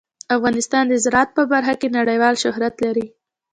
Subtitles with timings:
[0.35, 3.05] افغانستان د زراعت په برخه کې نړیوال شهرت لري.